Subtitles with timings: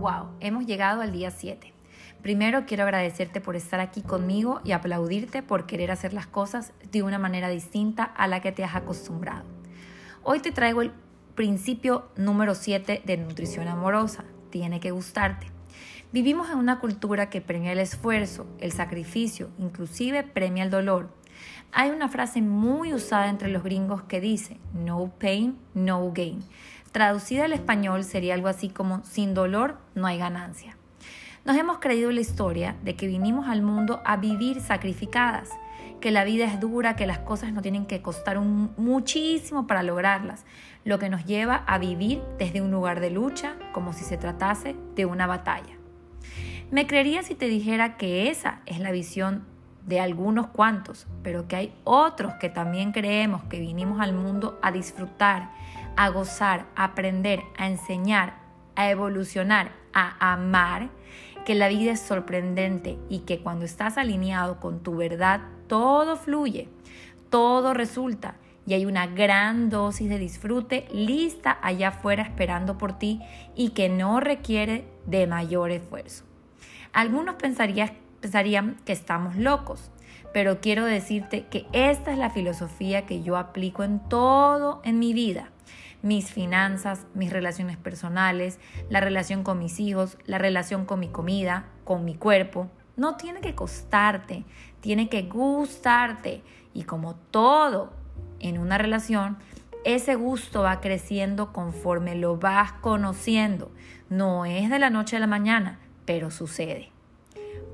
[0.00, 1.74] Wow, hemos llegado al día 7.
[2.22, 7.02] Primero quiero agradecerte por estar aquí conmigo y aplaudirte por querer hacer las cosas de
[7.02, 9.44] una manera distinta a la que te has acostumbrado.
[10.22, 10.92] Hoy te traigo el
[11.34, 14.24] principio número 7 de nutrición amorosa.
[14.48, 15.48] Tiene que gustarte.
[16.12, 21.10] Vivimos en una cultura que premia el esfuerzo, el sacrificio, inclusive premia el dolor.
[21.72, 26.42] Hay una frase muy usada entre los gringos que dice, no pain, no gain.
[26.92, 30.76] Traducida al español sería algo así como, sin dolor no hay ganancia.
[31.44, 35.50] Nos hemos creído la historia de que vinimos al mundo a vivir sacrificadas,
[36.00, 40.44] que la vida es dura, que las cosas no tienen que costar muchísimo para lograrlas,
[40.84, 44.74] lo que nos lleva a vivir desde un lugar de lucha como si se tratase
[44.96, 45.76] de una batalla.
[46.72, 49.44] Me creería si te dijera que esa es la visión
[49.86, 54.72] de algunos cuantos, pero que hay otros que también creemos que vinimos al mundo a
[54.72, 55.50] disfrutar,
[55.96, 58.38] a gozar, a aprender, a enseñar,
[58.76, 60.88] a evolucionar, a amar,
[61.44, 66.68] que la vida es sorprendente y que cuando estás alineado con tu verdad, todo fluye,
[67.30, 73.20] todo resulta y hay una gran dosis de disfrute lista allá afuera esperando por ti
[73.56, 76.24] y que no requiere de mayor esfuerzo.
[76.92, 79.90] Algunos pensarían que estamos locos,
[80.32, 85.12] pero quiero decirte que esta es la filosofía que yo aplico en todo en mi
[85.12, 85.50] vida.
[86.02, 91.66] Mis finanzas, mis relaciones personales, la relación con mis hijos, la relación con mi comida,
[91.84, 92.70] con mi cuerpo.
[92.96, 94.44] No tiene que costarte,
[94.80, 96.42] tiene que gustarte.
[96.72, 97.92] Y como todo
[98.38, 99.36] en una relación,
[99.84, 103.70] ese gusto va creciendo conforme lo vas conociendo.
[104.08, 106.90] No es de la noche a la mañana, pero sucede.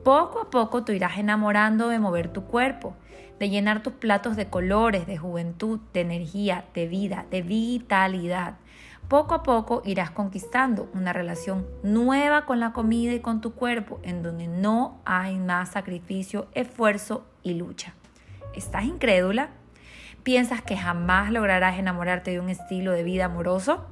[0.07, 2.95] Poco a poco tú irás enamorando de mover tu cuerpo,
[3.41, 8.55] de llenar tus platos de colores, de juventud, de energía, de vida, de vitalidad.
[9.09, 13.99] Poco a poco irás conquistando una relación nueva con la comida y con tu cuerpo,
[14.05, 17.93] en donde no hay más sacrificio, esfuerzo y lucha.
[18.55, 19.49] ¿Estás incrédula?
[20.23, 23.85] ¿Piensas que jamás lograrás enamorarte de un estilo de vida amoroso?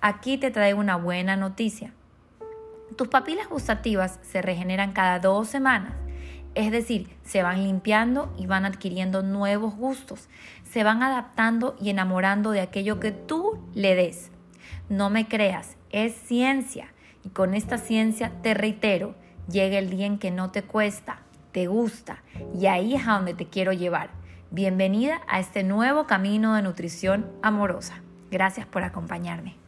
[0.00, 1.92] Aquí te traigo una buena noticia.
[2.96, 5.94] Tus papilas gustativas se regeneran cada dos semanas,
[6.54, 10.28] es decir, se van limpiando y van adquiriendo nuevos gustos,
[10.70, 14.30] se van adaptando y enamorando de aquello que tú le des.
[14.88, 16.92] No me creas, es ciencia
[17.24, 19.14] y con esta ciencia te reitero,
[19.48, 21.20] llega el día en que no te cuesta,
[21.52, 22.22] te gusta
[22.58, 24.10] y ahí es a donde te quiero llevar.
[24.50, 28.02] Bienvenida a este nuevo camino de nutrición amorosa.
[28.30, 29.61] Gracias por acompañarme.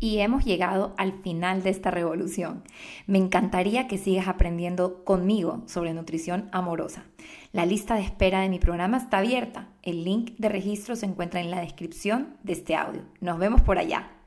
[0.00, 2.62] Y hemos llegado al final de esta revolución.
[3.06, 7.04] Me encantaría que sigas aprendiendo conmigo sobre nutrición amorosa.
[7.52, 9.68] La lista de espera de mi programa está abierta.
[9.82, 13.02] El link de registro se encuentra en la descripción de este audio.
[13.20, 14.17] Nos vemos por allá.